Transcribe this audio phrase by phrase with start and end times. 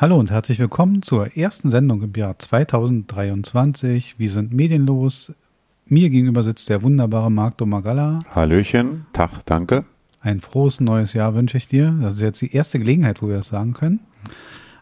[0.00, 4.14] Hallo und herzlich willkommen zur ersten Sendung im Jahr 2023.
[4.16, 5.32] Wir sind medienlos.
[5.86, 8.20] Mir gegenüber sitzt der wunderbare Marc Domagala.
[8.30, 9.84] Hallöchen, Tag, danke.
[10.20, 11.98] Ein frohes neues Jahr wünsche ich dir.
[12.00, 13.98] Das ist jetzt die erste Gelegenheit, wo wir das sagen können.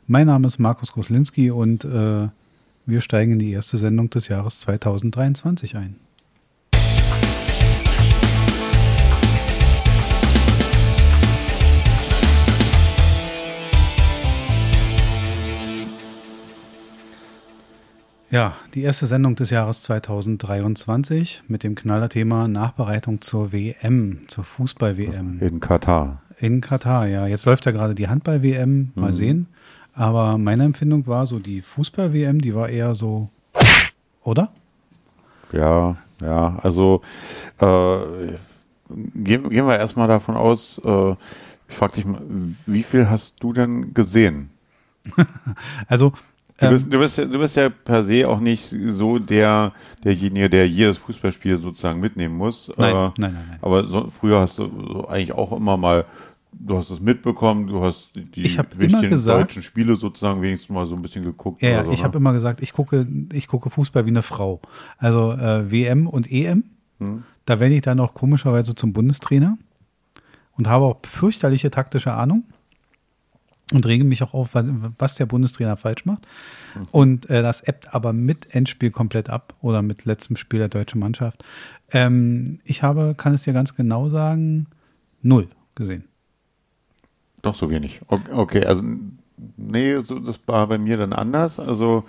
[0.07, 2.29] Mein Name ist Markus Koslinski und äh,
[2.85, 5.97] wir steigen in die erste Sendung des Jahres 2023 ein.
[18.29, 25.39] Ja, die erste Sendung des Jahres 2023 mit dem Knallerthema Nachbereitung zur WM, zur Fußball-WM.
[25.41, 26.23] In Katar.
[26.39, 27.29] In Katar, ja.
[27.29, 29.15] Jetzt läuft ja gerade die Handball-WM, mal mhm.
[29.15, 29.47] sehen.
[29.95, 33.31] Aber meine Empfindung war so, die Fußball-WM, die war eher so,
[34.25, 34.51] oder?
[35.53, 37.03] Ja, ja, also
[37.61, 38.35] äh,
[39.15, 41.13] gehen, gehen wir erstmal davon aus, äh,
[41.69, 42.21] ich frage dich mal,
[42.67, 44.51] wie viel hast du denn gesehen?
[45.87, 46.13] also
[46.59, 50.67] Du bist, du, bist, du bist ja per se auch nicht so der, derjenige, der
[50.67, 52.73] jedes Fußballspiel sozusagen mitnehmen muss.
[52.79, 53.59] Nein, äh, nein, nein, nein.
[53.61, 56.07] Aber so, früher hast du so eigentlich auch immer mal,
[56.53, 60.95] du hast es mitbekommen, du hast die wichtigen gesagt, deutschen Spiele sozusagen wenigstens mal so
[60.95, 61.63] ein bisschen geguckt.
[61.63, 62.05] Ja, so, ich ne?
[62.05, 64.63] habe immer gesagt, ich gucke, ich gucke Fußball wie eine Frau.
[64.97, 66.65] Also äh, WM und EM,
[67.01, 67.25] hm.
[67.45, 69.59] da werde ich dann auch komischerweise zum Bundestrainer
[70.57, 72.45] und habe auch fürchterliche taktische Ahnung
[73.73, 74.51] und rege mich auch auf,
[74.99, 76.27] was der Bundestrainer falsch macht.
[76.75, 76.87] Mhm.
[76.93, 81.01] Und äh, das ebbt aber mit Endspiel komplett ab oder mit letztem Spiel der deutschen
[81.01, 81.45] Mannschaft.
[81.91, 84.67] Ähm, ich habe, kann es dir ganz genau sagen,
[85.23, 86.05] null gesehen.
[87.43, 88.01] Doch so wenig.
[88.09, 88.83] Okay, also
[89.57, 91.59] nee, so, das war bei mir dann anders.
[91.59, 92.05] Also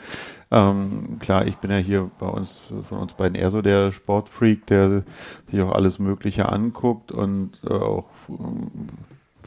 [0.52, 4.66] ähm, klar, ich bin ja hier bei uns, von uns beiden eher so der Sportfreak,
[4.68, 5.04] der
[5.50, 8.06] sich auch alles Mögliche anguckt und äh, auch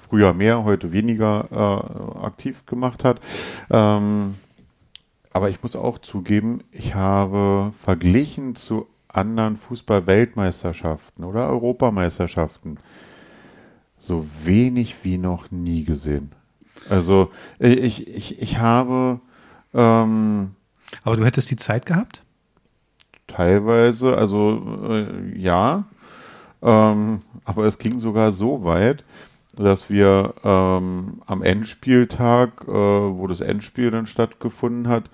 [0.01, 3.21] früher mehr, heute weniger äh, aktiv gemacht hat.
[3.71, 4.35] Ähm,
[5.33, 12.79] aber ich muss auch zugeben, ich habe verglichen zu anderen Fußball-Weltmeisterschaften oder Europameisterschaften
[13.99, 16.33] so wenig wie noch nie gesehen.
[16.89, 19.21] Also ich, ich, ich habe.
[19.75, 20.55] Ähm,
[21.05, 22.23] aber du hättest die Zeit gehabt?
[23.27, 25.85] Teilweise, also äh, ja.
[26.63, 29.05] Ähm, aber es ging sogar so weit,
[29.57, 35.11] dass wir ähm, am Endspieltag, äh, wo das Endspiel dann stattgefunden hat,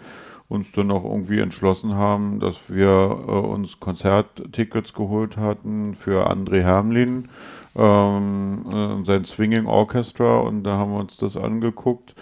[0.49, 6.63] uns dann auch irgendwie entschlossen haben, dass wir äh, uns Konzerttickets geholt hatten für André
[6.63, 7.29] Hermlin,
[7.75, 10.39] ähm, äh, sein Swinging Orchestra.
[10.39, 12.15] Und da haben wir uns das angeguckt.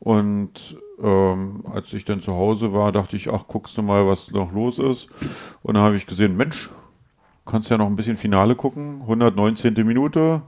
[0.00, 4.30] Und ähm, als ich dann zu Hause war, dachte ich, ach, guckst du mal, was
[4.30, 5.08] noch los ist.
[5.62, 6.70] Und dann habe ich gesehen, Mensch,
[7.46, 9.74] kannst ja noch ein bisschen Finale gucken, 119.
[9.86, 10.42] Minute,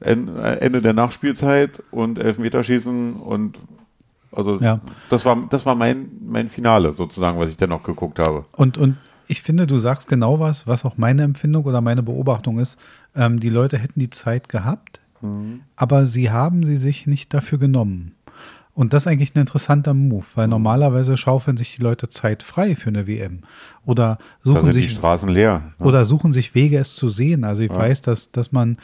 [0.00, 3.58] Ende der Nachspielzeit und Elfmeterschießen und
[4.30, 4.80] also ja.
[5.10, 8.44] das war das war mein mein Finale sozusagen, was ich dann noch geguckt habe.
[8.52, 12.58] Und und ich finde, du sagst genau was, was auch meine Empfindung oder meine Beobachtung
[12.58, 12.78] ist.
[13.14, 15.60] Ähm, die Leute hätten die Zeit gehabt, mhm.
[15.76, 18.14] aber sie haben sie sich nicht dafür genommen.
[18.78, 20.52] Und das ist eigentlich ein interessanter Move, weil mhm.
[20.52, 23.40] normalerweise schaufeln sich die Leute Zeit frei für eine WM
[23.84, 25.86] oder suchen sich Straßen leer ne?
[25.86, 27.42] oder suchen sich Wege, es zu sehen.
[27.42, 27.76] Also ich ja.
[27.76, 28.78] weiß, dass dass man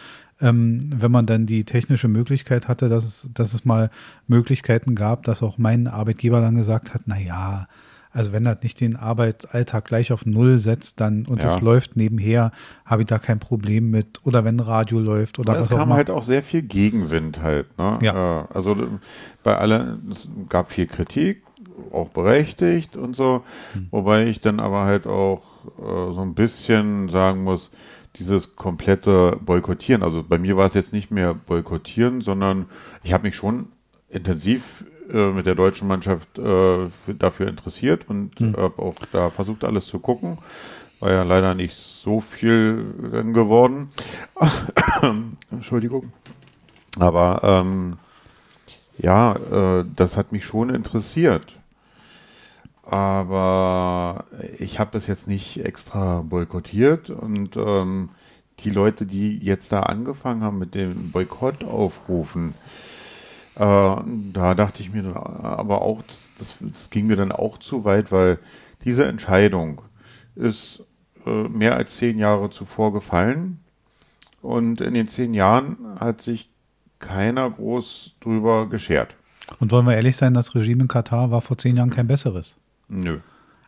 [0.45, 3.91] ähm, wenn man dann die technische Möglichkeit hatte, dass es, dass es mal
[4.29, 7.67] Möglichkeiten gab, dass auch mein Arbeitgeber dann gesagt hat, na ja,
[8.13, 12.53] also wenn das nicht den Arbeitsalltag gleich auf Null setzt, dann und es läuft nebenher,
[12.85, 14.21] habe ich da kein Problem mit.
[14.25, 15.81] Oder wenn Radio läuft oder ja, was auch immer.
[15.81, 17.77] Es kam halt auch sehr viel Gegenwind halt.
[17.77, 17.99] Ne?
[18.03, 18.43] Ja.
[18.43, 18.77] Äh, also
[19.43, 21.43] bei allen, es gab viel Kritik,
[21.91, 23.43] auch berechtigt und so.
[23.73, 23.89] Hm.
[23.91, 25.43] Wobei ich dann aber halt auch
[25.79, 27.71] äh, so ein bisschen sagen muss,
[28.17, 30.03] dieses komplette Boykottieren.
[30.03, 32.67] Also bei mir war es jetzt nicht mehr Boykottieren, sondern
[33.03, 33.69] ich habe mich schon
[34.09, 36.89] intensiv äh, mit der deutschen Mannschaft äh,
[37.19, 38.57] dafür interessiert und mhm.
[38.57, 40.39] habe auch da versucht, alles zu gucken.
[41.01, 43.89] War ja leider nicht so viel dann geworden.
[45.51, 46.13] Entschuldigung.
[46.99, 47.97] Aber ähm,
[48.97, 51.59] ja, äh, das hat mich schon interessiert
[52.87, 54.27] aber
[54.59, 58.11] ich habe es jetzt nicht extra boykottiert und ähm,
[58.61, 62.55] die Leute, die jetzt da angefangen haben mit dem Boykott aufrufen,
[63.57, 67.85] äh, da dachte ich mir aber auch, das, das, das, ging mir dann auch zu
[67.85, 68.39] weit, weil
[68.85, 69.83] diese Entscheidung
[70.35, 70.83] ist
[71.25, 73.61] äh, mehr als zehn Jahre zuvor gefallen
[74.43, 76.51] und in den zehn Jahren hat sich
[76.99, 79.17] keiner groß drüber geschert.
[79.61, 82.57] Und wollen wir ehrlich sein, das Regime in Katar war vor zehn Jahren kein besseres.
[83.01, 83.19] Nö.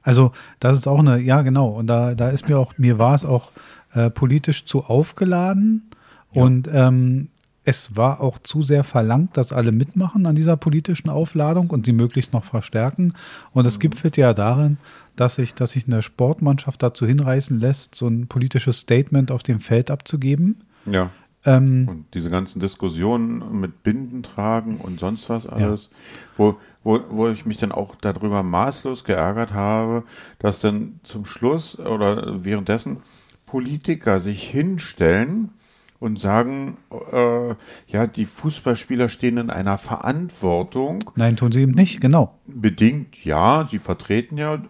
[0.02, 3.14] Also das ist auch eine, ja genau, und da, da ist mir auch, mir war
[3.14, 3.50] es auch
[3.92, 5.90] äh, politisch zu aufgeladen.
[6.32, 6.42] Ja.
[6.42, 7.28] Und ähm,
[7.64, 11.92] es war auch zu sehr verlangt, dass alle mitmachen an dieser politischen Aufladung und sie
[11.92, 13.14] möglichst noch verstärken.
[13.52, 14.78] Und es gipfelt ja darin,
[15.16, 19.58] dass sich, dass sich eine Sportmannschaft dazu hinreißen lässt, so ein politisches Statement auf dem
[19.58, 20.62] Feld abzugeben.
[20.84, 21.10] Ja.
[21.44, 25.98] Ähm, und diese ganzen Diskussionen mit Binden tragen und sonst was alles, ja.
[26.36, 26.56] wo,
[26.86, 30.04] wo, wo ich mich dann auch darüber maßlos geärgert habe,
[30.38, 32.98] dass dann zum Schluss oder währenddessen
[33.44, 35.50] Politiker sich hinstellen
[35.98, 36.76] und sagen,
[37.12, 37.54] äh,
[37.88, 41.10] ja, die Fußballspieler stehen in einer Verantwortung.
[41.16, 42.38] Nein, tun sie eben nicht, genau.
[42.46, 44.62] Bedingt, ja, sie vertreten ja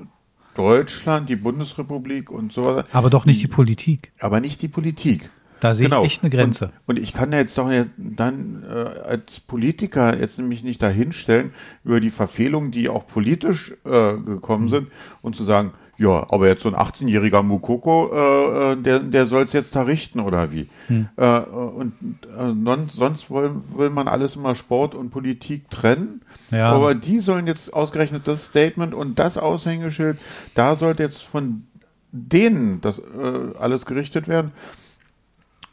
[0.54, 2.86] Deutschland, die Bundesrepublik und so weiter.
[2.92, 4.12] Aber doch nicht die Politik.
[4.20, 5.28] Aber nicht die Politik.
[5.60, 6.02] Da sehe genau.
[6.02, 6.66] ich echt eine Grenze.
[6.86, 11.52] Und, und ich kann ja jetzt doch dann äh, als Politiker jetzt nämlich nicht dahinstellen
[11.84, 14.88] über die Verfehlungen, die auch politisch äh, gekommen sind
[15.22, 19.44] und zu sagen, ja, aber jetzt so ein 18-jähriger Mukoko, äh, äh, der, der soll
[19.44, 20.68] es jetzt da richten oder wie?
[20.88, 21.08] Hm.
[21.16, 21.94] Äh, und
[22.24, 26.20] äh, sonst will, will man alles immer Sport und Politik trennen.
[26.50, 26.70] Ja.
[26.70, 30.18] Aber die sollen jetzt ausgerechnet das Statement und das Aushängeschild,
[30.54, 31.64] da sollte jetzt von
[32.12, 34.52] denen das äh, alles gerichtet werden.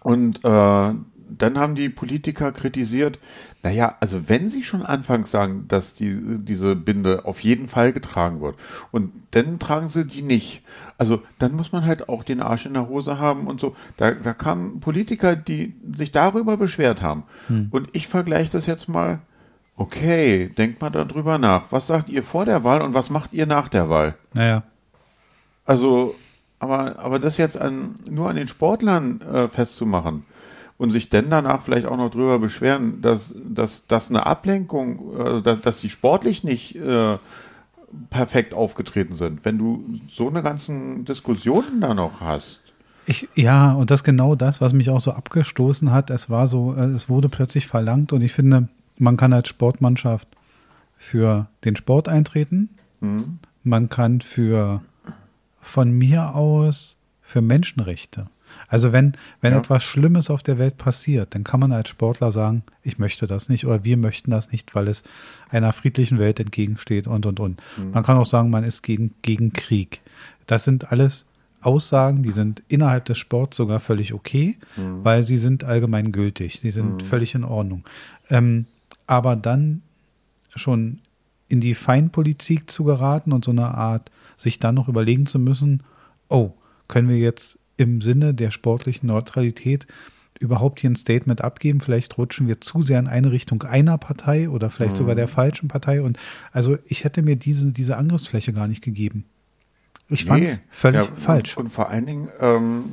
[0.03, 0.93] Und äh,
[1.37, 3.19] dann haben die Politiker kritisiert,
[3.63, 8.41] naja, also wenn sie schon anfangs sagen, dass die, diese Binde auf jeden Fall getragen
[8.41, 8.55] wird
[8.91, 10.61] und dann tragen sie die nicht.
[10.97, 13.75] Also dann muss man halt auch den Arsch in der Hose haben und so.
[13.97, 17.23] Da, da kamen Politiker, die sich darüber beschwert haben.
[17.47, 17.69] Hm.
[17.71, 19.19] Und ich vergleiche das jetzt mal.
[19.75, 21.71] Okay, denkt mal darüber nach.
[21.71, 24.15] Was sagt ihr vor der Wahl und was macht ihr nach der Wahl?
[24.33, 24.63] Naja.
[25.65, 26.15] Also,
[26.63, 30.25] aber, aber das jetzt an, nur an den Sportlern äh, festzumachen,
[30.77, 35.41] und sich denn danach vielleicht auch noch drüber beschweren, dass, dass, dass eine Ablenkung, äh,
[35.41, 37.17] dass, dass sie sportlich nicht äh,
[38.09, 42.61] perfekt aufgetreten sind, wenn du so eine ganzen Diskussionen da noch hast.
[43.05, 46.09] Ich, ja, und das ist genau das, was mich auch so abgestoßen hat.
[46.09, 48.67] Es war so, äh, es wurde plötzlich verlangt und ich finde,
[48.97, 50.27] man kann als Sportmannschaft
[50.97, 52.69] für den Sport eintreten.
[53.01, 53.39] Mhm.
[53.63, 54.81] Man kann für
[55.63, 58.27] von mir aus für Menschenrechte
[58.67, 59.59] also wenn, wenn ja.
[59.59, 63.49] etwas Schlimmes auf der Welt passiert, dann kann man als Sportler sagen, ich möchte das
[63.49, 65.03] nicht oder wir möchten das nicht, weil es
[65.49, 67.61] einer friedlichen Welt entgegensteht und, und, und.
[67.77, 67.91] Mhm.
[67.91, 70.01] Man kann auch sagen, man ist gegen, gegen Krieg.
[70.47, 71.25] Das sind alles
[71.61, 75.03] Aussagen, die sind innerhalb des Sports sogar völlig okay, mhm.
[75.03, 77.05] weil sie sind allgemein gültig, sie sind mhm.
[77.05, 77.83] völlig in Ordnung.
[78.29, 78.65] Ähm,
[79.07, 79.81] aber dann
[80.55, 80.99] schon
[81.47, 84.09] in die Feinpolitik zu geraten und so eine Art,
[84.43, 85.83] sich dann noch überlegen zu müssen,
[86.29, 86.51] oh,
[86.87, 89.87] können wir jetzt im Sinne der sportlichen Neutralität
[90.39, 91.79] überhaupt hier ein Statement abgeben.
[91.79, 94.97] Vielleicht rutschen wir zu sehr in eine Richtung einer Partei oder vielleicht mhm.
[94.97, 96.01] sogar der falschen Partei.
[96.01, 96.19] Und
[96.51, 99.25] also ich hätte mir diese, diese Angriffsfläche gar nicht gegeben.
[100.09, 101.57] Ich fand es völlig ja, falsch.
[101.57, 102.83] Und, und, vor allen Dingen ähm,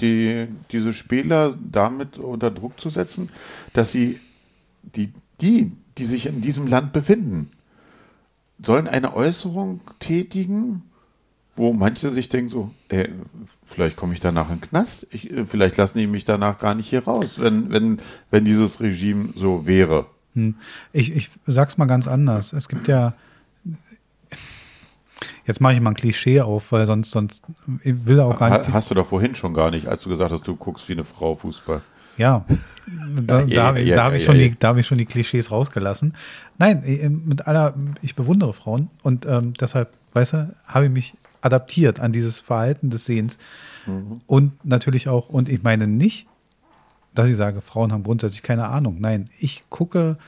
[0.00, 3.30] die, diese Spieler damit unter Druck zu setzen,
[3.72, 4.20] dass sie
[4.82, 7.50] die, die, die sich in diesem Land befinden,
[8.60, 10.82] sollen eine Äußerung tätigen,
[11.58, 13.10] wo manche sich denken so, ey,
[13.66, 16.74] vielleicht komme ich danach in den Knast, ich, äh, vielleicht lassen die mich danach gar
[16.74, 17.98] nicht hier raus, wenn, wenn,
[18.30, 20.06] wenn dieses Regime so wäre.
[20.34, 20.54] Hm.
[20.92, 22.52] Ich, ich sag's mal ganz anders.
[22.52, 23.14] Es gibt ja,
[25.46, 27.42] jetzt mache ich mal ein Klischee auf, weil sonst, sonst
[27.82, 28.72] ich will auch gar nicht.
[28.72, 31.04] Hast du doch vorhin schon gar nicht, als du gesagt hast, du guckst wie eine
[31.04, 31.82] Frau Fußball.
[32.18, 32.44] Ja,
[33.26, 36.14] da, da, ja, da habe ich, schon die, da hab ich schon die Klischees rausgelassen.
[36.58, 41.14] Nein, äh, mit aller, ich bewundere Frauen und ähm, deshalb, weißt du, habe ich mich
[41.40, 43.38] adaptiert an dieses Verhalten des Sehens.
[43.86, 44.20] Mhm.
[44.26, 46.26] Und natürlich auch, und ich meine nicht,
[47.14, 48.98] dass ich sage, Frauen haben grundsätzlich keine Ahnung.
[49.00, 50.18] Nein, ich gucke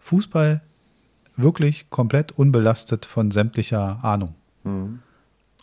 [0.00, 0.62] Fußball
[1.36, 4.34] wirklich komplett unbelastet von sämtlicher Ahnung.
[4.64, 5.00] Mhm.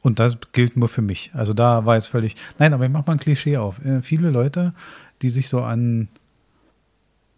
[0.02, 1.32] Und das gilt nur für mich.
[1.34, 2.36] Also da war jetzt völlig.
[2.60, 3.84] Nein, aber ich mache mal ein Klischee auf.
[3.84, 4.74] Äh, viele Leute,
[5.22, 6.10] die sich so an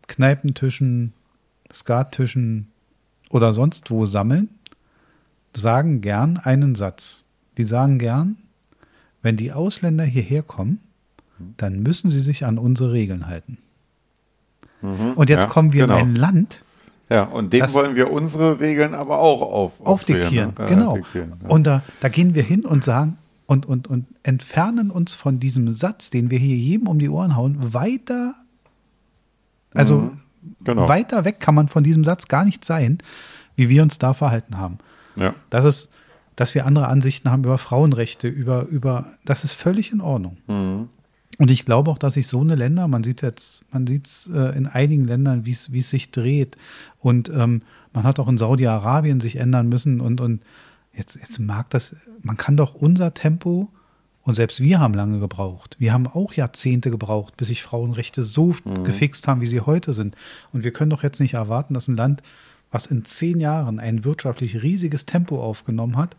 [0.07, 1.13] Kneipentischen,
[1.71, 2.67] Skattischen
[3.29, 4.49] oder sonst wo sammeln,
[5.55, 7.23] sagen gern einen Satz
[7.57, 8.37] die sagen gern,
[9.21, 10.79] wenn die Ausländer hierher kommen,
[11.57, 13.57] dann müssen sie sich an unsere Regeln halten.
[14.81, 15.99] Mhm, und jetzt ja, kommen wir genau.
[15.99, 16.63] in ein Land.
[17.09, 20.53] Ja, und dem wollen wir unsere Regeln aber auch auf, aufdiktieren.
[20.57, 20.65] Ne?
[20.67, 20.95] Genau.
[20.95, 21.49] Diktieren, ja.
[21.49, 25.69] Und da, da gehen wir hin und sagen und, und, und entfernen uns von diesem
[25.71, 28.35] Satz, den wir hier jedem um die Ohren hauen, weiter.
[29.73, 30.17] Also mhm,
[30.65, 30.89] genau.
[30.89, 32.99] weiter weg kann man von diesem Satz gar nicht sein,
[33.55, 34.79] wie wir uns da verhalten haben.
[35.15, 35.33] Ja.
[35.49, 35.89] Das ist,
[36.37, 40.37] dass wir andere Ansichten haben über Frauenrechte, über, über, das ist völlig in Ordnung.
[40.47, 40.87] Mhm.
[41.39, 44.29] Und ich glaube auch, dass sich so eine Länder, man sieht jetzt, man sieht es
[44.33, 46.55] äh, in einigen Ländern, wie es sich dreht.
[46.99, 49.99] Und ähm, man hat auch in Saudi-Arabien sich ändern müssen.
[49.99, 50.41] Und, und
[50.93, 53.69] jetzt, jetzt mag das, man kann doch unser Tempo
[54.21, 55.75] Und selbst wir haben lange gebraucht.
[55.79, 58.83] Wir haben auch Jahrzehnte gebraucht, bis sich Frauenrechte so mhm.
[58.83, 60.15] gefixt haben, wie sie heute sind.
[60.51, 62.21] Und wir können doch jetzt nicht erwarten, dass ein Land,
[62.69, 66.15] was in zehn Jahren ein wirtschaftlich riesiges Tempo aufgenommen hat,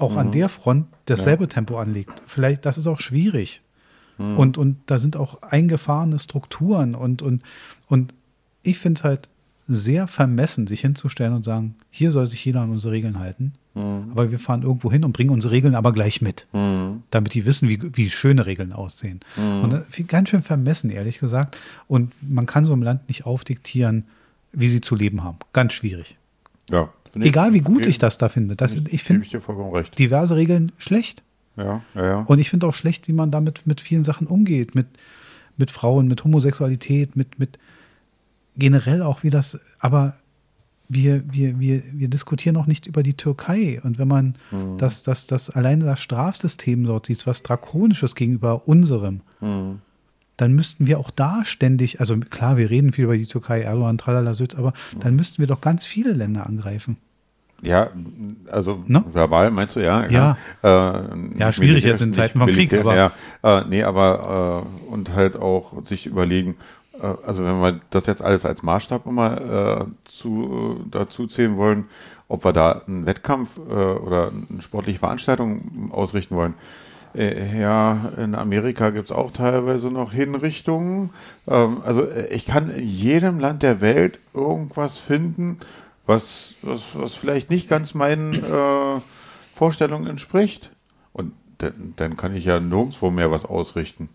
[0.00, 0.18] auch mhm.
[0.18, 1.48] an der Front dasselbe ja.
[1.48, 2.22] Tempo anlegt.
[2.26, 3.62] Vielleicht, das ist auch schwierig.
[4.18, 4.38] Mhm.
[4.38, 7.42] Und, und da sind auch eingefahrene Strukturen und, und,
[7.88, 8.14] und
[8.62, 9.28] ich finde es halt
[9.66, 13.52] sehr vermessen, sich hinzustellen und sagen, hier soll sich jeder an unsere Regeln halten.
[13.74, 14.10] Mhm.
[14.10, 17.04] Aber wir fahren irgendwo hin und bringen unsere Regeln aber gleich mit, mhm.
[17.10, 19.20] damit die wissen, wie, wie schöne Regeln aussehen.
[19.36, 19.62] Mhm.
[19.62, 21.56] Und das ganz schön vermessen, ehrlich gesagt.
[21.86, 24.04] Und man kann so im Land nicht aufdiktieren,
[24.52, 25.38] wie sie zu leben haben.
[25.52, 26.16] Ganz schwierig.
[26.68, 26.92] Ja.
[27.14, 28.56] Egal wie gut ich das da finde.
[28.56, 29.26] Das, ich finde
[29.98, 31.22] diverse Regeln schlecht.
[31.56, 32.20] Ja, ja, ja.
[32.22, 34.74] Und ich finde auch schlecht, wie man damit mit vielen Sachen umgeht.
[34.74, 34.86] Mit,
[35.56, 37.58] mit Frauen, mit Homosexualität, mit, mit
[38.56, 40.14] generell auch wie das, aber
[40.88, 43.80] wir, wir, wir, wir diskutieren auch nicht über die Türkei.
[43.82, 44.76] Und wenn man mhm.
[44.76, 49.80] das, das, das alleine das Strafsystem dort sieht, was Drakonisches gegenüber unserem, mhm.
[50.40, 53.98] Dann müssten wir auch da ständig, also klar, wir reden viel über die Türkei, Erdogan,
[53.98, 56.96] tralala, Süd, aber dann müssten wir doch ganz viele Länder angreifen.
[57.62, 57.90] Ja,
[58.50, 59.04] also no?
[59.12, 60.06] verbal meinst du, ja?
[60.06, 62.72] Ja, ja, äh, ja schwierig jetzt in Zeiten von Krieg.
[62.72, 66.56] Aber ja, äh, nee, aber äh, und halt auch sich überlegen,
[67.02, 71.84] äh, also wenn wir das jetzt alles als Maßstab immer äh, zu, dazu zählen wollen,
[72.28, 76.54] ob wir da einen Wettkampf äh, oder eine sportliche Veranstaltung ausrichten wollen.
[77.14, 81.10] Äh, ja, in Amerika gibt es auch teilweise noch Hinrichtungen.
[81.48, 85.58] Ähm, also äh, ich kann in jedem Land der Welt irgendwas finden,
[86.06, 89.02] was, was, was vielleicht nicht ganz meinen
[89.54, 90.70] Vorstellungen entspricht.
[91.12, 94.08] Und dann, dann kann ich ja nirgendwo mehr was ausrichten.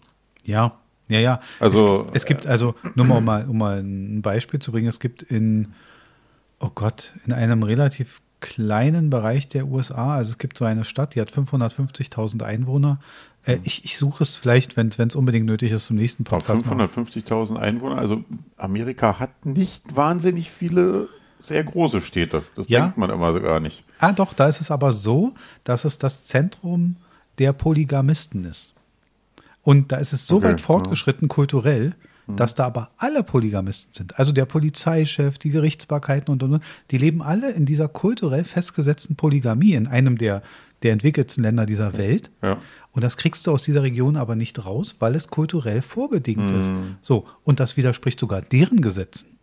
[0.43, 0.73] Ja,
[1.07, 1.39] ja, ja.
[1.59, 5.21] Also, es, es gibt also, nur mal, um mal ein Beispiel zu bringen, es gibt
[5.21, 5.73] in,
[6.59, 11.15] oh Gott, in einem relativ kleinen Bereich der USA, also es gibt so eine Stadt,
[11.15, 12.99] die hat 550.000 Einwohner.
[13.45, 16.61] Äh, ich, ich suche es vielleicht, wenn es unbedingt nötig ist, zum nächsten Podcast.
[16.65, 18.23] 550.000 Einwohner, also
[18.57, 22.43] Amerika hat nicht wahnsinnig viele sehr große Städte.
[22.55, 22.81] Das ja?
[22.81, 23.83] denkt man immer gar nicht.
[23.99, 26.97] Ah, doch, da ist es aber so, dass es das Zentrum
[27.37, 28.73] der Polygamisten ist.
[29.61, 31.33] Und da ist es so okay, weit fortgeschritten ja.
[31.33, 31.95] kulturell,
[32.27, 32.35] mhm.
[32.35, 34.19] dass da aber alle Polygamisten sind.
[34.19, 39.15] Also der Polizeichef, die Gerichtsbarkeiten und, und, und, die leben alle in dieser kulturell festgesetzten
[39.15, 40.41] Polygamie in einem der,
[40.83, 42.31] der entwickelten Länder dieser Welt.
[42.41, 42.57] Ja.
[42.91, 46.59] Und das kriegst du aus dieser Region aber nicht raus, weil es kulturell vorbedingt mhm.
[46.59, 46.73] ist.
[47.01, 49.34] So, und das widerspricht sogar deren Gesetzen.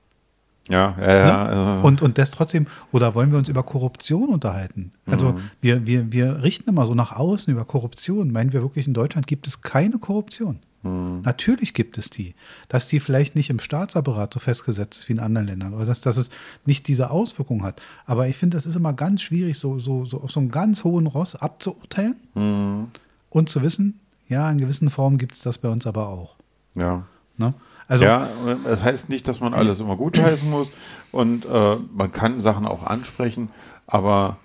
[0.69, 1.25] Ja, ja, ja.
[1.25, 1.38] Ne?
[1.38, 4.92] Also und, und das trotzdem, oder wollen wir uns über Korruption unterhalten?
[5.07, 5.50] Also mhm.
[5.61, 8.31] wir, wir, wir richten immer so nach außen über Korruption.
[8.31, 10.61] Meinen wir wirklich, in Deutschland gibt es keine Korruption?
[10.83, 11.23] Mhm.
[11.25, 12.35] Natürlich gibt es die.
[12.69, 16.00] Dass die vielleicht nicht im Staatsapparat so festgesetzt ist wie in anderen Ländern oder dass,
[16.00, 16.31] dass es
[16.64, 17.83] nicht diese Auswirkungen hat.
[18.07, 20.85] Aber ich finde, das ist immer ganz schwierig, so, so, so auf so einem ganz
[20.85, 22.88] hohen Ross abzuurteilen mhm.
[23.31, 26.37] und zu wissen, ja, in gewissen Formen gibt es das bei uns aber auch.
[26.75, 27.04] Ja.
[27.37, 27.54] Ne?
[27.89, 28.29] Also, ja,
[28.65, 30.71] das heißt nicht, dass man alles immer gutheißen muss
[31.11, 33.51] und äh, man kann Sachen auch ansprechen,
[33.87, 34.39] aber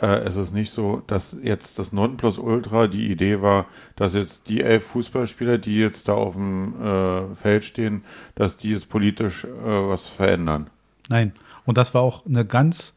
[0.00, 4.62] äh, es ist nicht so, dass jetzt das Nonplusultra die Idee war, dass jetzt die
[4.62, 9.48] elf Fußballspieler, die jetzt da auf dem äh, Feld stehen, dass die jetzt politisch äh,
[9.64, 10.68] was verändern.
[11.08, 11.32] Nein,
[11.66, 12.94] und das war auch eine ganz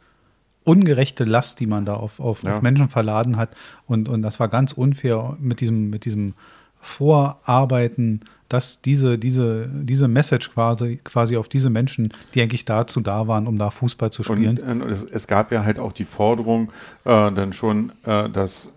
[0.64, 2.56] ungerechte Last, die man da auf, auf, ja.
[2.56, 3.50] auf Menschen verladen hat
[3.86, 6.36] und, und das war ganz unfair mit diesem, mit diesem
[6.80, 13.28] Vorarbeiten dass diese, diese, diese Message quasi, quasi auf diese Menschen, die eigentlich dazu da
[13.28, 14.60] waren, um da Fußball zu spielen.
[14.60, 16.72] Und, und es, es, gab ja halt auch die Forderung
[17.06, 18.70] äh, dann schon, äh, dass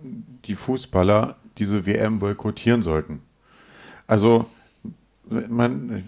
[0.47, 3.21] die Fußballer diese WM boykottieren sollten.
[4.07, 4.47] Also
[5.49, 6.05] man,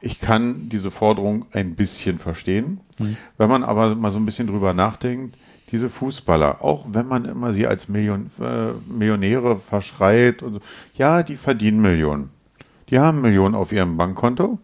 [0.00, 2.80] ich kann diese Forderung ein bisschen verstehen.
[2.98, 3.16] Mhm.
[3.36, 5.36] Wenn man aber mal so ein bisschen drüber nachdenkt,
[5.70, 10.60] diese Fußballer, auch wenn man immer sie als Million, äh, Millionäre verschreit, und so,
[10.94, 12.30] ja, die verdienen Millionen.
[12.90, 14.58] Die haben Millionen auf ihrem Bankkonto.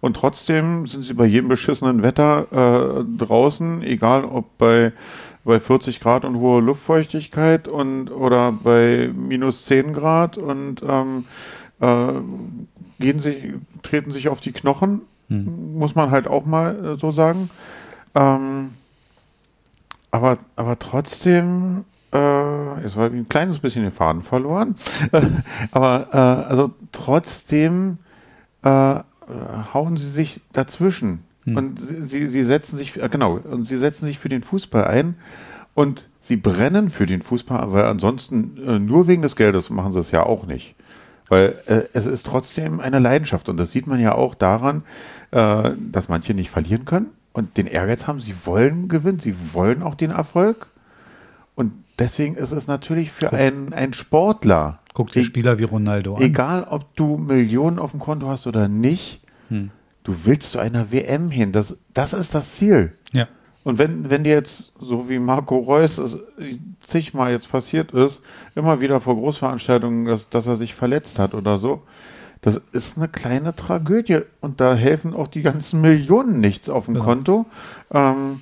[0.00, 2.46] Und trotzdem sind sie bei jedem beschissenen Wetter
[3.00, 4.92] äh, draußen, egal ob bei,
[5.44, 11.26] bei 40 Grad und hoher Luftfeuchtigkeit und oder bei minus 10 Grad und ähm,
[11.80, 12.12] äh,
[12.98, 13.52] gehen sich,
[13.82, 15.78] treten sich auf die Knochen, hm.
[15.78, 17.50] muss man halt auch mal äh, so sagen.
[18.14, 18.70] Ähm,
[20.10, 24.74] aber, aber trotzdem äh, jetzt habe ich ein kleines bisschen den Faden verloren.
[25.72, 27.98] Aber äh, also trotzdem
[28.62, 29.00] äh,
[29.74, 31.24] hauen sie sich dazwischen.
[31.44, 31.56] Hm.
[31.56, 35.16] Und sie, sie setzen sich, äh, genau, und sie setzen sich für den Fußball ein
[35.74, 40.00] und sie brennen für den Fußball, weil ansonsten äh, nur wegen des Geldes machen sie
[40.00, 40.74] es ja auch nicht.
[41.28, 44.82] Weil äh, es ist trotzdem eine Leidenschaft und das sieht man ja auch daran,
[45.30, 49.82] äh, dass manche nicht verlieren können und den Ehrgeiz haben, sie wollen gewinnen, sie wollen
[49.82, 50.66] auch den Erfolg
[51.54, 54.80] und deswegen ist es natürlich für einen, einen Sportler.
[54.94, 56.22] Guck dir Spieler wie Ronaldo an.
[56.22, 59.70] Egal, ob du Millionen auf dem Konto hast oder nicht, hm.
[60.02, 61.52] du willst zu einer WM hin.
[61.52, 62.94] Das, das ist das Ziel.
[63.12, 63.28] Ja.
[63.62, 66.18] Und wenn, wenn dir jetzt, so wie Marco Reus es
[66.80, 68.22] zigmal jetzt passiert ist,
[68.54, 71.82] immer wieder vor Großveranstaltungen, dass, dass er sich verletzt hat oder so,
[72.40, 74.20] das ist eine kleine Tragödie.
[74.40, 77.04] Und da helfen auch die ganzen Millionen nichts auf dem genau.
[77.04, 77.46] Konto.
[77.92, 78.40] Ähm,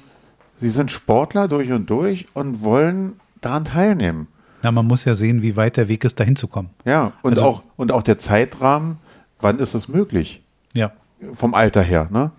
[0.56, 4.28] sie sind Sportler durch und durch und wollen daran teilnehmen.
[4.62, 6.71] Na, man muss ja sehen, wie weit der Weg ist, dahin zu kommen.
[6.85, 8.99] Ja, und, also, auch, und auch der Zeitrahmen,
[9.40, 10.42] wann ist es möglich?
[10.75, 10.92] Ja.
[11.33, 12.33] Vom Alter her, ne?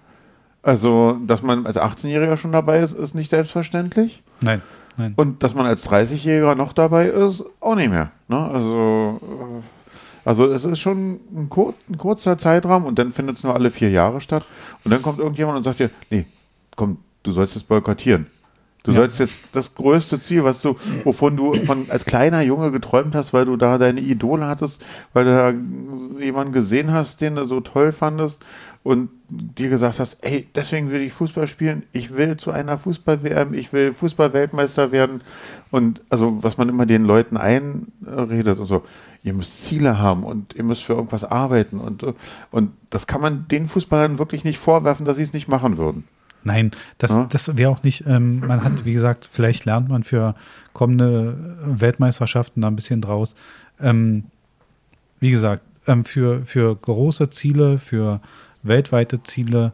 [0.62, 4.22] Also, dass man als 18-Jähriger schon dabei ist, ist nicht selbstverständlich.
[4.42, 4.62] Nein,
[4.98, 5.14] nein.
[5.16, 8.12] Und dass man als 30-Jähriger noch dabei ist, auch nicht mehr.
[8.28, 8.38] Ne?
[8.38, 13.44] Also, äh, also es ist schon ein, kur ein kurzer Zeitraum und dann findet es
[13.44, 14.46] nur alle vier Jahre statt.
[14.84, 16.26] Und dann kommt irgendjemand und sagt dir, nee,
[16.76, 18.28] komm, du sollst es boykottieren.
[18.84, 18.98] Du ja.
[18.98, 23.34] sollst jetzt das größte Ziel, was du, wovon du von als kleiner Junge geträumt hast,
[23.34, 24.82] weil du da deine Idole hattest,
[25.12, 28.40] weil du da jemanden gesehen hast, den du so toll fandest
[28.84, 33.54] und dir gesagt hast, ey, deswegen will ich Fußball spielen, ich will zu einer Fußball-WM,
[33.54, 35.22] ich will Fußball-Weltmeister werden
[35.72, 38.84] und also was man immer den Leuten einredet und so,
[39.24, 42.06] ihr müsst Ziele haben und ihr müsst für irgendwas arbeiten und,
[42.52, 46.06] und das kann man den Fußballern wirklich nicht vorwerfen, dass sie es nicht machen würden.
[46.44, 47.28] Nein, das, ja?
[47.30, 50.36] das wäre auch nicht, ähm, man hat, wie gesagt, vielleicht lernt man für
[50.74, 53.36] kommende Weltmeisterschaften da ein bisschen draus.
[53.82, 54.26] Ähm,
[55.20, 58.22] wie gesagt, ähm, für, für große Ziele, für
[58.64, 59.74] weltweite Ziele,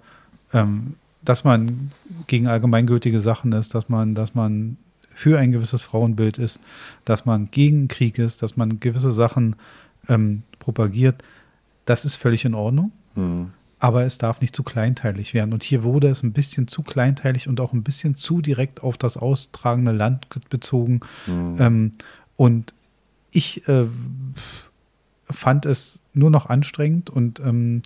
[0.54, 1.92] ähm, dass man
[2.28, 4.78] gegen allgemeingültige Sachen ist, dass man, dass man
[5.14, 6.60] für ein gewisses Frauenbild ist,
[7.06, 9.56] dass man gegen Krieg ist, dass man gewisse Sachen
[10.10, 11.24] ähm, propagiert,
[11.86, 12.92] das ist völlig in Ordnung.
[13.16, 13.52] Mhm.
[13.80, 15.54] Aber es darf nicht zu kleinteilig werden.
[15.54, 18.98] Und hier wurde es ein bisschen zu kleinteilig und auch ein bisschen zu direkt auf
[18.98, 21.02] das austragende Land bezogen.
[21.28, 21.56] Mhm.
[21.60, 21.92] Ähm,
[22.36, 22.74] und
[23.32, 23.86] ich äh,
[25.30, 27.84] fand es nur noch anstrengend und ähm,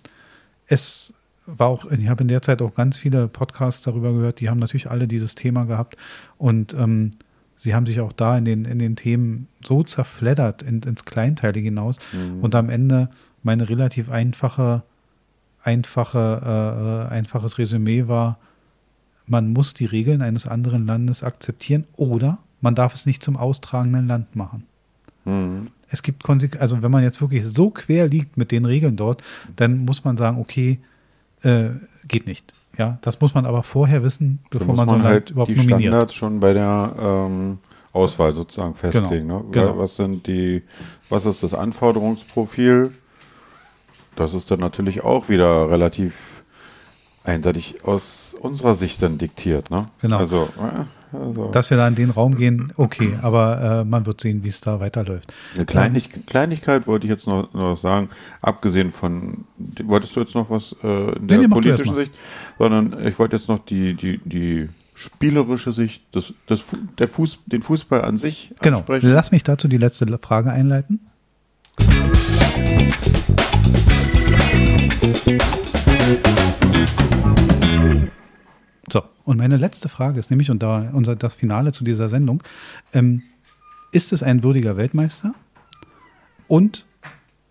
[0.66, 1.12] es
[1.46, 4.60] war auch, ich habe in der Zeit auch ganz viele Podcasts darüber gehört, die haben
[4.60, 5.96] natürlich alle dieses Thema gehabt
[6.38, 7.12] und ähm,
[7.56, 11.66] sie haben sich auch da in den, in den Themen so zerfleddert in, ins Kleinteilige
[11.66, 12.40] hinaus mhm.
[12.40, 13.08] und am Ende
[13.42, 14.82] meine relativ einfache,
[15.62, 18.38] einfache, äh, einfaches Resümee war,
[19.26, 24.08] man muss die Regeln eines anderen Landes akzeptieren oder man darf es nicht zum austragenden
[24.08, 24.64] Land machen.
[25.24, 28.96] Mhm es gibt Konsequenzen, also wenn man jetzt wirklich so quer liegt mit den Regeln
[28.96, 29.22] dort,
[29.56, 30.78] dann muss man sagen, okay,
[31.42, 31.70] äh,
[32.06, 32.54] geht nicht.
[32.78, 35.82] Ja, das muss man aber vorher wissen, bevor man, man so halt überhaupt die nominiert.
[35.82, 37.58] Standards schon bei der ähm,
[37.92, 39.28] Auswahl sozusagen festlegen.
[39.28, 39.50] Genau, ne?
[39.50, 39.78] genau.
[39.78, 40.62] Was sind die,
[41.08, 42.92] was ist das Anforderungsprofil?
[44.20, 46.42] Das ist dann natürlich auch wieder relativ
[47.24, 49.70] einseitig aus unserer Sicht dann diktiert.
[49.70, 49.86] Ne?
[50.02, 50.18] Genau.
[50.18, 51.50] Also, äh, also.
[51.52, 54.60] Dass wir da in den Raum gehen, okay, aber äh, man wird sehen, wie es
[54.60, 55.32] da weiterläuft.
[55.54, 58.10] Eine Kleinig ähm, Kleinigkeit wollte ich jetzt noch, noch sagen,
[58.42, 59.46] abgesehen von,
[59.84, 62.12] wolltest du jetzt noch was äh, in der nee, nee, politischen Sicht,
[62.58, 66.62] sondern ich wollte jetzt noch die, die, die spielerische Sicht, das, das,
[66.98, 68.78] der Fuß, den Fußball an sich genau.
[68.78, 69.10] ansprechen.
[69.10, 71.00] Lass mich dazu die letzte Frage einleiten.
[78.90, 82.42] So, und meine letzte Frage ist nämlich, und da unser, das Finale zu dieser Sendung,
[82.92, 83.22] ähm,
[83.92, 85.34] ist es ein würdiger Weltmeister?
[86.48, 86.86] Und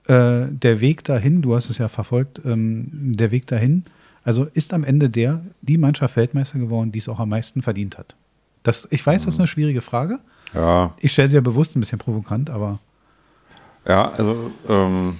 [0.07, 3.85] äh, der Weg dahin, du hast es ja verfolgt, ähm, der Weg dahin,
[4.23, 7.97] also ist am Ende der, die Mannschaft Weltmeister geworden, die es auch am meisten verdient
[7.97, 8.15] hat?
[8.63, 10.19] Das, ich weiß, das ist eine schwierige Frage.
[10.53, 10.93] Ja.
[10.99, 12.79] Ich stelle sie ja bewusst ein bisschen provokant, aber.
[13.87, 15.17] Ja, also ähm,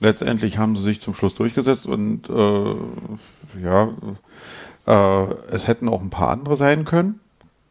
[0.00, 2.74] letztendlich haben sie sich zum Schluss durchgesetzt und äh,
[3.62, 3.88] ja,
[4.86, 7.20] äh, es hätten auch ein paar andere sein können,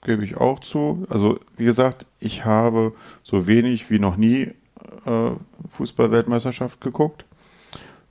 [0.04, 1.06] gebe ich auch zu.
[1.10, 4.52] Also wie gesagt, ich habe so wenig wie noch nie
[5.06, 5.32] äh,
[5.70, 7.26] Fußball-Weltmeisterschaft geguckt.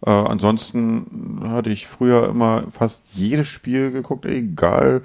[0.07, 5.03] Äh, ansonsten hatte ich früher immer fast jedes Spiel geguckt, egal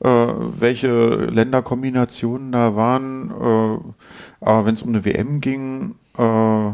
[0.00, 3.30] äh, welche Länderkombinationen da waren.
[3.30, 6.72] Äh, aber wenn es um eine WM ging, äh,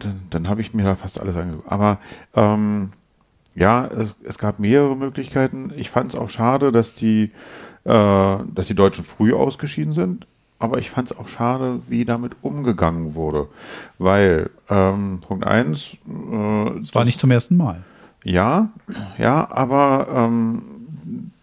[0.00, 1.70] dann, dann habe ich mir da fast alles angeguckt.
[1.70, 1.98] Aber
[2.34, 2.92] ähm,
[3.54, 5.72] ja, es, es gab mehrere Möglichkeiten.
[5.76, 7.30] Ich fand es auch schade, dass die,
[7.84, 10.26] äh, dass die Deutschen früh ausgeschieden sind.
[10.58, 13.48] Aber ich fand es auch schade, wie damit umgegangen wurde.
[13.98, 15.96] Weil, ähm, Punkt eins.
[16.06, 17.82] Äh, es war nicht zum ersten Mal.
[18.24, 18.70] Ja,
[19.18, 20.62] ja, aber ähm,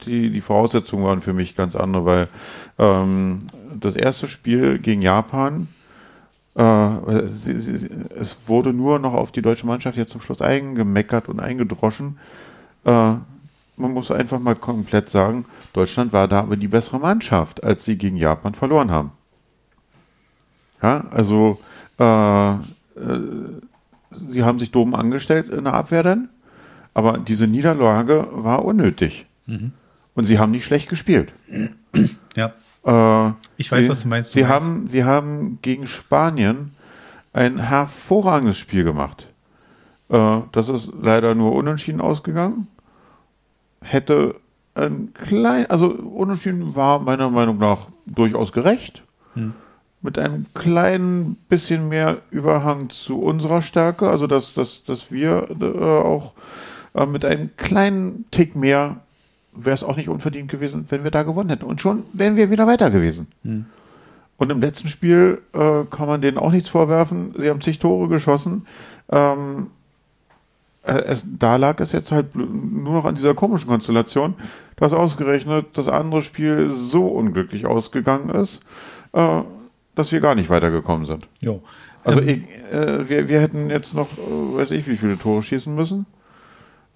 [0.06, 2.28] die, die Voraussetzungen waren für mich ganz andere, weil
[2.78, 3.48] ähm,
[3.80, 5.68] das erste Spiel gegen Japan
[6.56, 11.30] äh, sie, sie, es wurde nur noch auf die deutsche Mannschaft jetzt zum Schluss eingemeckert
[11.30, 12.18] und eingedroschen.
[12.86, 13.16] Äh,
[13.76, 17.98] man muss einfach mal komplett sagen, Deutschland war da aber die bessere Mannschaft, als sie
[17.98, 19.12] gegen Japan verloren haben.
[20.82, 21.60] Ja, also
[21.98, 22.60] äh, äh,
[24.12, 26.30] sie haben sich dumm angestellt in der Abwehr dann,
[26.94, 29.26] aber diese Niederlage war unnötig.
[29.48, 29.72] Mhm.
[30.14, 31.34] Und sie haben nicht schlecht gespielt.
[32.36, 32.54] Ja.
[32.86, 34.32] Äh, ich weiß, sie, was du meinst.
[34.32, 34.54] Du sie, meinst.
[34.54, 36.76] Haben, sie haben gegen Spanien
[37.34, 39.28] ein hervorragendes Spiel gemacht.
[40.10, 42.68] Äh, das ist leider nur unentschieden ausgegangen.
[43.82, 44.36] Hätte
[44.76, 49.04] ein klein, also unentschieden war meiner Meinung nach durchaus gerecht.
[49.36, 49.54] Hm.
[50.02, 55.66] Mit einem kleinen bisschen mehr Überhang zu unserer Stärke, also dass, dass, dass wir äh,
[55.66, 56.34] auch
[56.94, 58.98] äh, mit einem kleinen Tick mehr
[59.56, 61.66] wäre es auch nicht unverdient gewesen, wenn wir da gewonnen hätten.
[61.66, 63.28] Und schon wären wir wieder weiter gewesen.
[63.44, 63.66] Hm.
[64.38, 67.34] Und im letzten Spiel äh, kann man denen auch nichts vorwerfen.
[67.38, 68.66] Sie haben zig Tore geschossen.
[69.10, 69.70] Ähm,
[70.84, 74.36] äh, es, da lag es jetzt halt nur noch an dieser komischen Konstellation,
[74.76, 78.62] dass ausgerechnet das andere Spiel so unglücklich ausgegangen ist,
[79.14, 79.42] äh,
[79.96, 81.28] dass wir gar nicht weitergekommen sind.
[81.40, 81.62] Jo.
[82.04, 85.44] Also ähm, ich, äh, wir, wir hätten jetzt noch, äh, weiß ich, wie viele Tore
[85.44, 86.06] schießen müssen.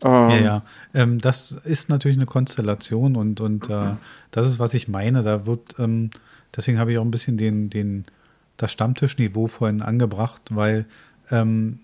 [0.03, 0.61] Ähm, ja, ja.
[0.93, 3.95] Ähm, das ist natürlich eine Konstellation und, und äh,
[4.31, 5.23] das ist, was ich meine.
[5.23, 6.11] Da wird, ähm,
[6.55, 8.05] deswegen habe ich auch ein bisschen den, den,
[8.57, 10.85] das Stammtischniveau vorhin angebracht, weil
[11.31, 11.79] ähm,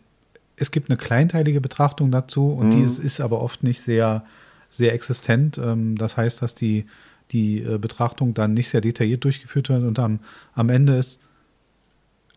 [0.56, 2.72] es gibt eine kleinteilige Betrachtung dazu und mhm.
[2.72, 4.24] die ist, ist, aber oft nicht sehr,
[4.70, 5.58] sehr existent.
[5.58, 6.86] Ähm, das heißt, dass die,
[7.32, 10.20] die äh, Betrachtung dann nicht sehr detailliert durchgeführt wird und am,
[10.54, 11.20] am Ende ist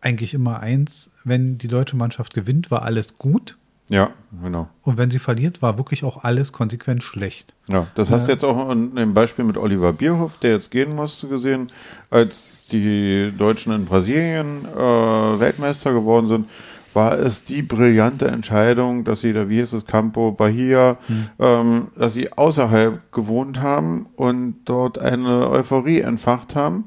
[0.01, 3.57] eigentlich immer eins, wenn die deutsche Mannschaft gewinnt, war alles gut.
[3.89, 4.09] Ja,
[4.43, 4.67] genau.
[4.81, 7.55] Und wenn sie verliert, war wirklich auch alles konsequent schlecht.
[7.69, 10.93] Ja, das hast du jetzt auch in dem Beispiel mit Oliver Bierhoff, der jetzt gehen
[10.93, 11.71] musste, gesehen,
[12.09, 16.49] als die Deutschen in Brasilien äh, Weltmeister geworden sind,
[16.93, 21.29] war es die brillante Entscheidung, dass sie da, wie hieß es, Campo Bahia, hm.
[21.39, 26.85] ähm, dass sie außerhalb gewohnt haben und dort eine Euphorie entfacht haben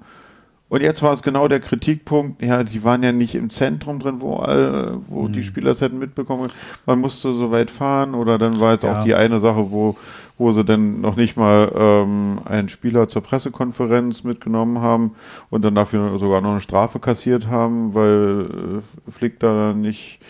[0.70, 4.20] und jetzt war es genau der Kritikpunkt, ja, die waren ja nicht im Zentrum drin,
[4.20, 5.32] wo, äh, wo mhm.
[5.32, 6.52] die Spieler es hätten mitbekommen.
[6.86, 9.00] Man musste so weit fahren oder dann war jetzt ja.
[9.00, 9.96] auch die eine Sache, wo,
[10.38, 15.16] wo sie dann noch nicht mal ähm, einen Spieler zur Pressekonferenz mitgenommen haben
[15.50, 20.20] und dann dafür sogar noch eine Strafe kassiert haben, weil äh, Flick da nicht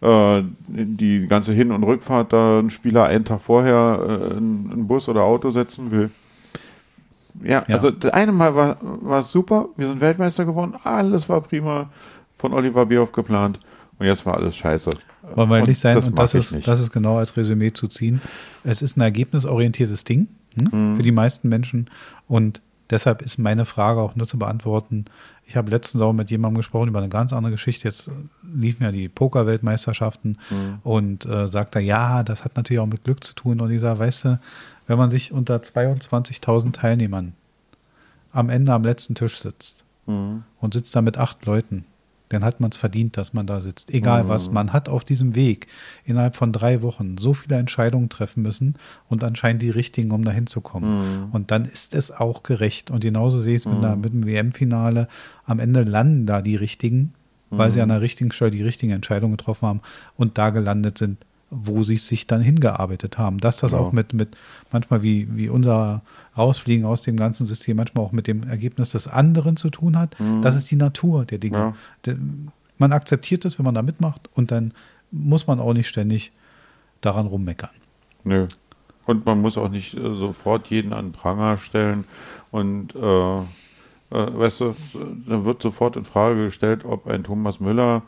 [0.00, 4.86] äh, die ganze Hin- und Rückfahrt da einen Spieler einen Tag vorher äh, in, in
[4.86, 6.10] Bus oder Auto setzen will
[7.42, 11.28] ja, ja, also das eine Mal war, war es super, wir sind Weltmeister geworden, alles
[11.28, 11.90] war prima
[12.38, 13.60] von Oliver Bierhoff geplant
[13.98, 14.90] und jetzt war alles scheiße.
[15.34, 18.22] Wollen wir ehrlich sein, das und das ist, das ist genau als Resümee zu ziehen.
[18.64, 20.96] Es ist ein ergebnisorientiertes Ding hm, mhm.
[20.96, 21.90] für die meisten Menschen
[22.26, 25.06] und deshalb ist meine Frage auch nur zu beantworten.
[25.48, 27.88] Ich habe letztens auch mit jemandem gesprochen über eine ganz andere Geschichte.
[27.88, 28.10] Jetzt
[28.54, 30.78] liefen ja die Poker-Weltmeisterschaften mhm.
[30.82, 33.62] und äh, sagt er, ja, das hat natürlich auch mit Glück zu tun.
[33.62, 34.40] Und ich sage, weißt du,
[34.88, 37.32] wenn man sich unter 22.000 Teilnehmern
[38.30, 40.44] am Ende am letzten Tisch sitzt mhm.
[40.60, 41.86] und sitzt da mit acht Leuten,
[42.28, 43.90] dann hat man es verdient, dass man da sitzt.
[43.90, 44.28] Egal mhm.
[44.28, 44.50] was.
[44.50, 45.66] Man hat auf diesem Weg
[46.04, 48.74] innerhalb von drei Wochen so viele Entscheidungen treffen müssen
[49.08, 51.26] und anscheinend die richtigen, um da hinzukommen.
[51.26, 51.30] Mhm.
[51.32, 52.90] Und dann ist es auch gerecht.
[52.90, 54.00] Und genauso sehe ich es mit, mhm.
[54.00, 55.08] mit dem WM-Finale.
[55.44, 57.14] Am Ende landen da die richtigen,
[57.50, 57.84] weil sie mhm.
[57.84, 59.80] an der richtigen Stelle die richtigen Entscheidungen getroffen haben
[60.16, 63.38] und da gelandet sind wo sie sich dann hingearbeitet haben.
[63.38, 63.78] Dass das ja.
[63.78, 64.36] auch mit, mit
[64.70, 66.02] manchmal wie, wie unser
[66.36, 70.18] Rausfliegen aus dem ganzen System manchmal auch mit dem Ergebnis des anderen zu tun hat,
[70.20, 70.42] mhm.
[70.42, 71.74] das ist die Natur der Dinge.
[72.06, 72.14] Ja.
[72.76, 74.72] Man akzeptiert das, wenn man da mitmacht und dann
[75.10, 76.32] muss man auch nicht ständig
[77.00, 77.70] daran rummeckern.
[78.24, 78.46] Nö.
[79.06, 82.04] Und man muss auch nicht äh, sofort jeden an Pranger stellen
[82.50, 83.44] und äh, äh,
[84.10, 84.76] weißt du,
[85.26, 88.02] dann wird sofort in Frage gestellt, ob ein Thomas Müller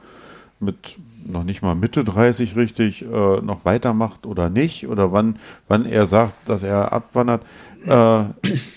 [0.61, 0.96] mit
[1.27, 5.37] noch nicht mal Mitte 30 richtig äh, noch weitermacht oder nicht oder wann,
[5.68, 7.42] wann er sagt, dass er abwandert.
[7.87, 8.25] Äh,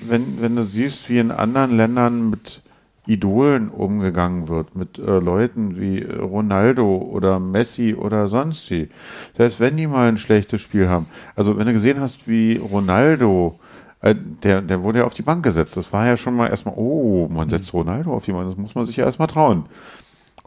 [0.07, 2.61] wenn, wenn du siehst, wie in anderen Ländern mit
[3.05, 8.89] Idolen umgegangen wird, mit äh, Leuten wie Ronaldo oder Messi oder sonst wie.
[9.35, 12.57] Das heißt, wenn die mal ein schlechtes Spiel haben, also wenn du gesehen hast, wie
[12.57, 13.59] Ronaldo
[14.01, 15.75] äh, der, der wurde ja auf die Bank gesetzt.
[15.75, 18.75] Das war ja schon mal erstmal, oh, man setzt Ronaldo auf die Bank, das muss
[18.75, 19.65] man sich ja erstmal trauen.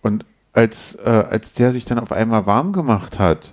[0.01, 0.25] Und
[0.57, 3.53] als, äh, als der sich dann auf einmal warm gemacht hat,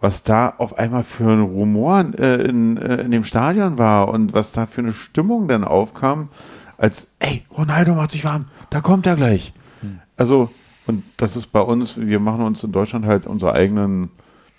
[0.00, 4.32] was da auf einmal für ein Rumor äh, in, äh, in dem Stadion war und
[4.32, 6.28] was da für eine Stimmung dann aufkam,
[6.76, 9.52] als, ey, Ronaldo macht sich warm, da kommt er gleich.
[9.80, 9.98] Hm.
[10.16, 10.50] Also,
[10.86, 14.10] und das ist bei uns, wir machen uns in Deutschland halt unsere eigenen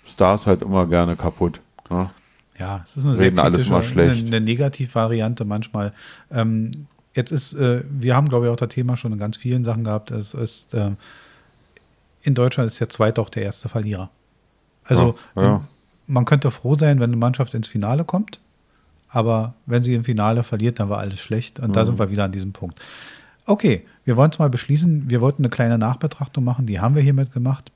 [0.06, 1.62] Stars halt immer gerne kaputt.
[1.88, 2.10] Ne?
[2.58, 4.26] Ja, es ist eine Reden sehr alles mal schlecht.
[4.26, 5.94] Eine, eine Negativvariante manchmal.
[6.30, 9.64] Ähm, jetzt ist, äh, wir haben, glaube ich, auch das Thema schon in ganz vielen
[9.64, 10.10] Sachen gehabt.
[10.10, 10.90] Es ist, äh,
[12.22, 14.10] in Deutschland ist der zweite auch der erste Verlierer.
[14.84, 15.64] Also ja, ja.
[16.06, 18.40] man könnte froh sein, wenn eine Mannschaft ins Finale kommt,
[19.08, 21.72] aber wenn sie im Finale verliert, dann war alles schlecht und mhm.
[21.74, 22.80] da sind wir wieder an diesem Punkt.
[23.46, 25.08] Okay, wir wollen es mal beschließen.
[25.08, 27.72] Wir wollten eine kleine Nachbetrachtung machen, die haben wir hiermit gemacht.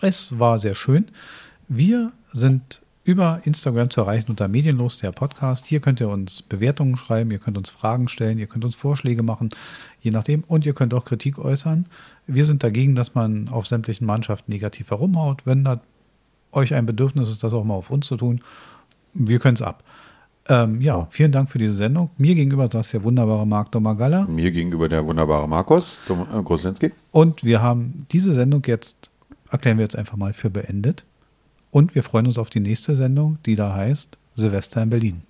[0.00, 1.06] Es war sehr schön.
[1.68, 5.64] Wir sind über Instagram zu erreichen unter Medienlos, der Podcast.
[5.64, 9.22] Hier könnt ihr uns Bewertungen schreiben, ihr könnt uns Fragen stellen, ihr könnt uns Vorschläge
[9.22, 9.50] machen,
[10.00, 10.42] je nachdem.
[10.48, 11.86] Und ihr könnt auch Kritik äußern.
[12.26, 15.46] Wir sind dagegen, dass man auf sämtlichen Mannschaften negativ herumhaut.
[15.46, 15.80] Wenn da
[16.50, 18.40] euch ein Bedürfnis ist, das auch mal auf uns zu tun,
[19.14, 19.84] wir können es ab.
[20.48, 22.10] Ähm, ja, vielen Dank für diese Sendung.
[22.18, 24.24] Mir gegenüber saß der wunderbare Marc Domagalla.
[24.24, 26.90] Mir gegenüber der wunderbare Markus äh, Groslinski.
[27.12, 29.10] Und wir haben diese Sendung jetzt,
[29.50, 31.04] erklären wir jetzt einfach mal für beendet.
[31.70, 35.22] Und wir freuen uns auf die nächste Sendung, die da heißt Silvester in Berlin.